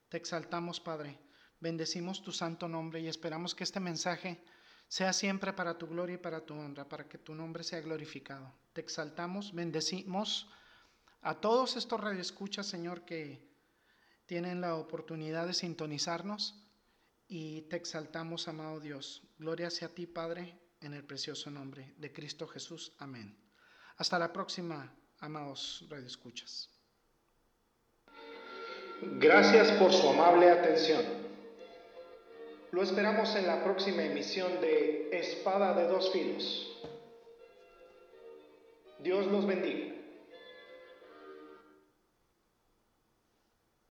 Te 0.10 0.18
exaltamos, 0.18 0.82
Padre, 0.82 1.18
bendecimos 1.62 2.22
tu 2.22 2.34
santo 2.34 2.68
nombre 2.68 3.00
y 3.00 3.08
esperamos 3.08 3.56
que 3.56 3.64
este 3.64 3.80
mensaje 3.80 4.44
sea 4.90 5.14
siempre 5.14 5.54
para 5.54 5.78
tu 5.78 5.88
gloria 5.88 6.16
y 6.16 6.18
para 6.18 6.46
tu 6.46 6.56
honra, 6.56 6.90
para 6.90 7.08
que 7.08 7.20
tu 7.20 7.34
nombre 7.34 7.64
sea 7.64 7.80
glorificado. 7.80 8.52
Te 8.74 8.82
exaltamos, 8.82 9.54
bendecimos 9.54 10.50
a 11.22 11.36
todos 11.40 11.78
estos 11.78 12.02
radioescuchas, 12.02 12.66
Señor, 12.66 13.06
que 13.06 13.48
tienen 14.26 14.62
la 14.62 14.76
oportunidad 14.76 15.48
de 15.48 15.54
sintonizarnos 15.54 16.62
y 17.28 17.62
te 17.70 17.78
exaltamos, 17.78 18.48
amado 18.48 18.80
Dios. 18.80 19.24
Gloria 19.38 19.70
sea 19.70 19.90
a 19.90 19.92
ti, 19.92 20.08
Padre, 20.08 20.60
en 20.82 20.94
el 20.94 21.04
precioso 21.04 21.50
nombre 21.50 21.94
de 21.98 22.12
Cristo 22.12 22.48
Jesús. 22.48 22.94
Amén. 23.00 23.38
Hasta 23.98 24.18
la 24.18 24.32
próxima, 24.32 24.94
amados 25.20 25.86
radioescuchas. 25.90 26.70
Gracias 29.02 29.72
por 29.74 29.94
su 29.94 30.10
amable 30.10 30.50
atención. 30.50 31.04
Lo 32.72 32.84
esperamos 32.84 33.36
en 33.36 33.48
la 33.48 33.64
próxima 33.64 34.04
emisión 34.04 34.62
de 34.62 35.10
Espada 35.12 35.74
de 35.74 35.88
dos 35.88 36.12
filos. 36.12 36.78
Dios 39.00 39.26
los 39.28 39.48
bendiga. 39.48 39.99